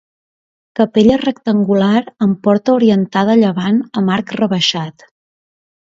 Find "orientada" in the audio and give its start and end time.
2.79-3.35